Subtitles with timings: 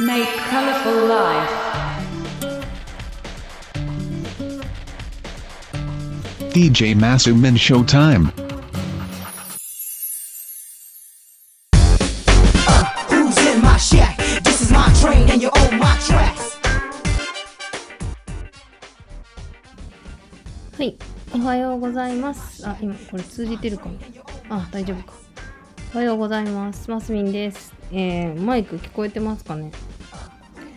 [0.00, 1.50] Make colorful life.
[6.50, 8.32] DJ Masumin Showtime.
[13.08, 14.16] Who's in my shack?
[14.42, 16.58] This is my train and you own my tracks.
[20.76, 20.98] はい、
[21.32, 22.66] おはようございます。
[22.66, 23.84] あ、今これ通じてるか
[24.48, 25.23] なあ、大丈夫か。
[25.94, 26.90] おはようございます。
[26.90, 27.72] マスミンです。
[27.92, 29.70] えー、マイク聞こえてますかね？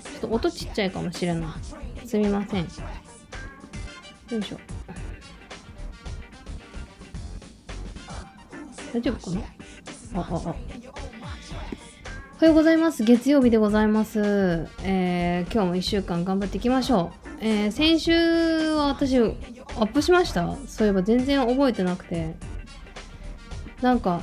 [0.03, 1.55] ちょっと音ちっちゃいかもしれな
[2.03, 2.07] い。
[2.07, 2.61] すみません。
[2.61, 2.67] よ
[4.39, 4.59] いしょ。
[8.93, 9.41] 大丈夫かな？
[9.41, 10.29] あ、あ、あ。
[10.29, 10.55] おは
[12.45, 13.03] ようございます。
[13.03, 14.19] 月曜日でございます。
[14.83, 17.29] えー、今日も1週間頑張っていきましょう。
[17.41, 18.13] えー、先週
[18.73, 20.55] は私、アップしました？
[20.67, 22.35] そういえば全然覚えてなくて。
[23.81, 24.21] なんか、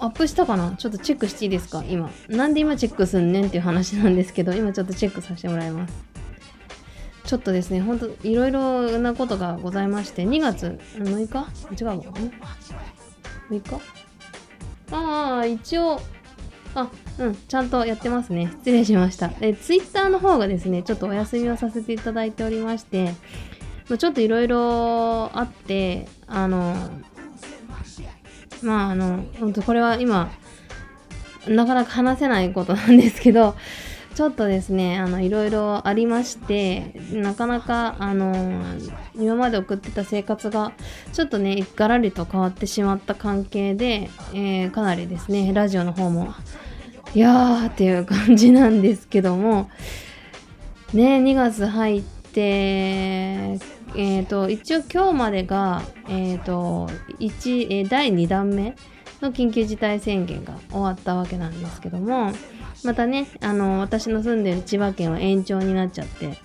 [0.00, 0.76] アップしたかな？
[0.76, 1.84] ちょっとチェックしていいですか？
[1.88, 2.10] 今。
[2.28, 5.94] なんで今チェックすんねんっていう話なんですけど、今ちょっとチェックさせてもらいます。
[7.24, 11.82] ちょっとですね、ほんといろいろなことがございまして、2月6日？
[11.82, 11.94] 違うわ。
[11.94, 12.32] ん ?6
[13.50, 13.80] 日？
[14.90, 16.00] ああ、一応、
[16.74, 16.88] あ、
[17.18, 18.50] うん、ちゃんとやってますね。
[18.60, 19.28] 失礼しました。
[19.28, 23.12] で、ツイッターの方がですね、ちょっとお休みをさせていただいておりまして、
[23.90, 26.74] まちょっといろいろあって、あの、
[28.62, 30.30] まあ、あの、本当これは今、
[31.46, 33.54] なかなか話せないことなんですけど、
[34.14, 38.34] ちょっとですね、あの、いろいろありまして、なかなか、あの、
[39.14, 40.72] 今まで送ってた生活が、
[41.12, 46.34] ちょっとね、ガラリと変わってしまった関係で、えーかなりですね、ラジオの方も、
[47.14, 49.70] いやーっていう感じなんですけども、
[50.92, 53.58] ね、2月入って、で
[53.94, 58.76] えっ、と、一応今日までが、えっ、と、一え第2弾目
[59.22, 62.32] の緊急事態宣言が終わったわけなんですけども、
[62.84, 66.38] またね、あの、私の住んでる千葉県は延長になっちゃって、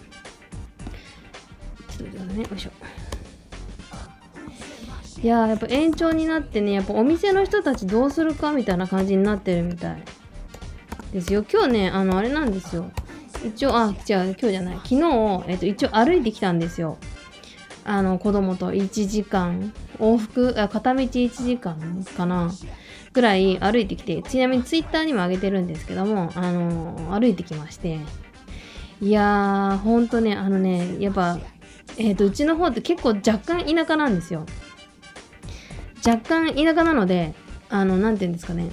[1.97, 2.71] ちょっと待ってね、よいしょ。
[5.21, 10.03] いやーやっぱ延長になってねやっぱお店の人たちどうするかみたいな感じになってるみたい
[11.13, 11.45] ですよ。
[11.49, 12.91] 今日ねあのあれなんですよ。
[13.45, 14.75] 一応あ違う今日じゃない。
[14.77, 16.97] 昨日、えっと、一応歩いてきたんですよ。
[17.85, 18.71] あの子供と。
[18.71, 19.73] 1時間。
[19.99, 22.51] 往復あ片道1時間かな。
[23.11, 24.21] ぐらい歩いてきて。
[24.23, 27.99] ちなみにツイッターにも上げてるんですけどもあの歩いてきまして。
[29.01, 31.37] いやーほんとねあのねやっぱ
[31.97, 34.45] えっ、とうちの方って結構若干田舎なんですよ。
[36.05, 37.33] 若干田舎なので
[37.69, 38.71] あのなんて言うんですかね。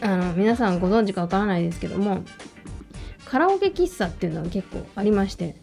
[0.00, 2.24] あの皆さんご存知かわからないですけども
[3.24, 5.56] カラオケ喫茶っていうのが結構ありまして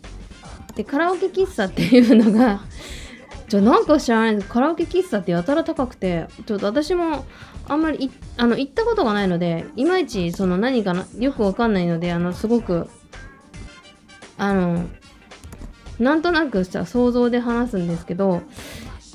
[0.75, 2.61] でカラオケ喫茶っていうのが
[3.47, 4.47] ちょなんか知らないです。
[4.47, 7.25] カラオケ喫茶ってやたら高くてちょっと私も
[7.67, 12.89] あんまりあの行ったことがないのでいまいちその何かなよくわかんないのであのすごく
[14.37, 14.85] あの
[15.99, 18.41] なんとなくした想像で話すんですけど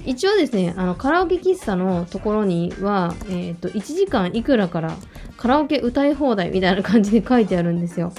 [0.06, 4.96] 一応ですねあのカラオケ喫茶のところには、えー、と1時間いくらから
[5.36, 8.12] カラオケ歌い放題みたいな感じで書いてあるんですよ。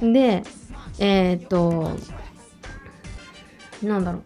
[0.00, 0.42] で
[0.98, 1.90] えっ、と
[3.82, 4.22] なんだろう。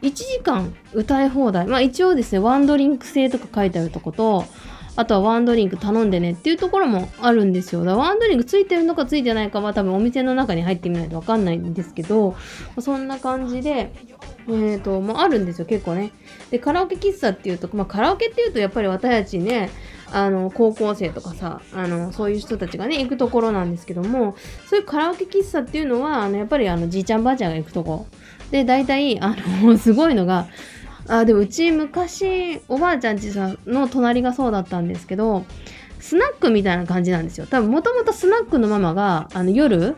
[0.00, 1.66] 1時間歌い放題。
[1.66, 4.44] まあ一応ですねワンドリンク制とか書いてあるとこと
[4.98, 7.84] あとはワンドリンク頼んでねっていうところもあるんですよ。
[7.84, 12.34] だからワンドリンクついてるのかついてないかは多分お店の中に入ってみないとわかんないんですけど、
[12.80, 13.92] そんな感じで、
[14.48, 16.12] えーと、まあ、あるんですよ、結構ね。
[16.50, 19.70] で、カラオケ喫茶っていうと、まあ、カラオケっていうとやっぱり私たちね、
[20.10, 24.36] あの、高校生とかさ、あの、そういう人たちがね、行くところなんですけども、
[24.66, 28.06] そういうカラオケ喫茶っていうのは、あの、やっぱりあの、じいちゃんばあちゃんが行くとこ。
[28.50, 30.46] で、大体、あの、 すごいのが、
[31.08, 35.44] あでもうち昔おばあちゃんちさんの隣がそうだったんですけど
[36.00, 39.96] スナックみたいな感じなんですよ多分もともとスナックのママがあの夜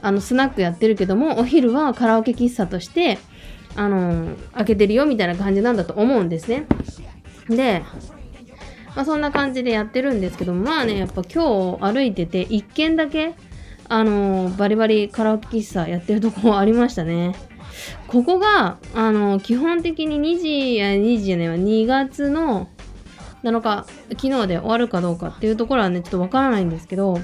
[0.00, 3.18] あのスナックやってるけどもお昼はカラオケ喫茶として
[3.76, 6.66] あの開けてるよみたいな感じなんだと思うんですね。
[7.48, 7.82] で
[8.94, 13.34] まあそんな感じでやってるんですけどまあねやっぱ今日歩いてて一軒だけ
[13.88, 17.34] あのバリバリカラオケ喫茶やってるとこありましたね。
[18.08, 22.68] ここが、あの、基本的に2時、や2時じゃない、2月の
[23.42, 27.20] 7日、昨日で終わるかどうかっていうところはね、ちょっとわからないんですけど、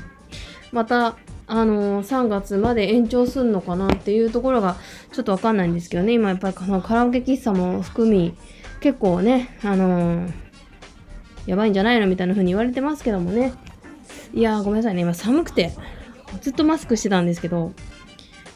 [0.72, 1.16] また、
[1.54, 4.76] あの3月まで延長すんのかなっていうところが
[5.12, 8.34] ちょっとわかんないんですけどね、今やっぱりこのカラオケ喫茶も含み、
[8.80, 10.26] 結構ね、あの
[11.44, 13.52] やばいんじゃないのみたいな風に言われてますけどもね。
[14.32, 15.72] いやー、ごめんなさいね、今寒くて、
[16.40, 17.74] ずっとマスクしてたんですけど、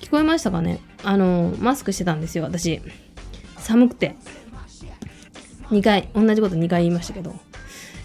[0.00, 0.80] 聞こえましたかね？
[1.04, 2.80] あの、マスクしてたんですよ、私。
[3.58, 4.16] 寒くて。
[5.70, 7.36] 2回、同じこと2回言いましたけど。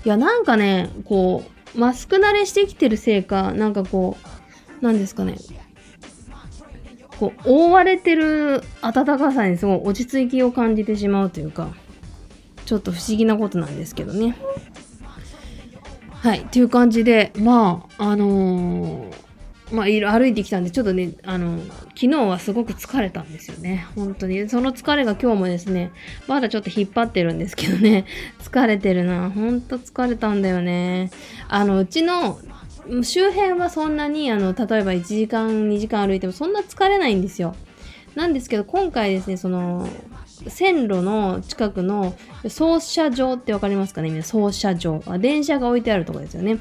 [0.03, 1.45] いや、なんかね、こ
[1.75, 4.27] うマスク慣れしてきてるせいか、なんかこう、
[4.81, 5.37] なんですかね。
[7.19, 11.69] こう、覆われてる暖かさにすごい落ち着きを感じてしまうというか、
[12.65, 14.35] ちょっと不思議なことなんですけどね。
[16.11, 16.39] はい。
[16.39, 19.21] っていう感じで、まあ、あのー
[19.71, 21.59] まあ、いろ歩いてきたんで、ちょっとね、あの、
[21.95, 23.87] 昨日はすごく疲れたんですよね。
[23.95, 24.49] 本当に。
[24.49, 25.91] その疲れが今日もですね、
[26.27, 28.05] まだちょっと引っ張ってるんですけどね、
[28.39, 29.29] 疲れてるな。
[29.29, 31.09] ほんと疲れたんだよね。
[31.47, 32.39] あの、うちの
[33.03, 37.55] 周辺はそんなに、あの、例えば1時間、2時間歩いてもそんな疲れないんですよ。
[38.15, 39.87] なんですけど、今回ですね、その、
[40.47, 42.15] 線路の近くの
[42.49, 45.17] 操車場ってわかりますかねみんな操車場あ。
[45.19, 46.59] 電車が置いてあるところですよね。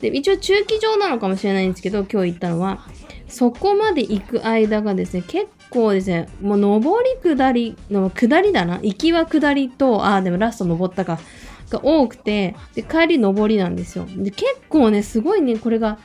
[0.00, 2.80] で、一応中期場なのかもしれないんですけど、今日行ったのは、
[3.28, 8.80] そこまで行く間がですね、結構ですね、もう上り下りの、下りだな。
[8.82, 11.20] 行きは下りと、ああ、でもラスト登ったか。
[11.70, 14.06] が多くて、で、帰り上りなんですよ。
[14.16, 15.98] で、結構ね、すごいね、これが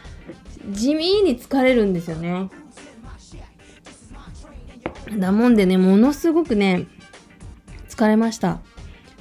[0.72, 2.50] 地味に疲れるんですよね。
[5.18, 6.88] だもんでね、ものすごくね、
[7.90, 8.60] 疲れました。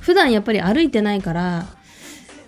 [0.01, 1.67] 普段やっぱり歩いてないから、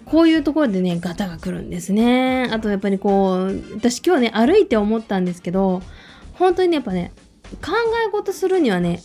[0.04, 2.48] こういうところでね、ガタが来るんですね。
[2.52, 5.82] あとやっぱりこう、私今日ね、歩いて思ったんですけど、
[6.34, 7.12] 本当にね、やっぱね、
[7.62, 7.72] 考
[8.06, 9.00] え事するにはね、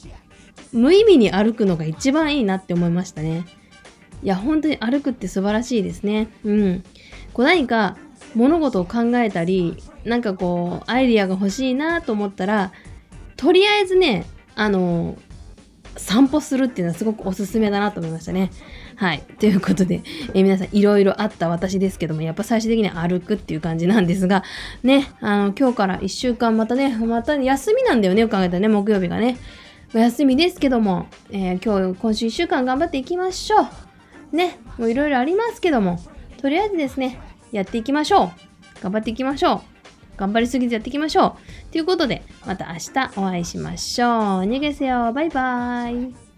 [0.72, 3.46] 無意味に歩くのが一番いいなって思いましたね。
[4.24, 6.30] いや、本当に歩くって素晴らしいですね。
[6.44, 6.84] うん。
[7.34, 7.98] こう何か
[8.36, 12.72] 物事を考えたり、なんかこう、アイディアが欲しいなと思ったら、
[13.36, 14.26] とりあえずね、
[14.56, 15.18] あの、
[15.98, 18.52] 散歩するっていうのはすごくおすすめだなと思いましたね。
[18.96, 19.24] はい。
[19.40, 20.02] ということで、
[20.34, 24.44] えー皆さんいろいろあった私ですけども、やっぱ最終的には歩くっていう感じなんですが、
[24.84, 29.38] ね、あの、今日から1週間またね、また休みなんだよね、よく考えたらね、木曜日がね。
[29.94, 33.91] お休みですけども、えー今日、今週1週間頑張っていきましょう。
[34.32, 36.00] ね、もういろいろありますけども、
[36.38, 37.20] とりあえずですね、
[37.52, 38.32] やっていきましょう。
[38.82, 39.62] 頑張っていきましょう。
[40.18, 41.38] 頑張りすぎずやっていきましょ
[41.70, 41.72] う。
[41.72, 44.12] ということで、また明日お会いしましょう。
[44.42, 45.12] 逃げせよ。
[45.14, 46.31] バイバーイ。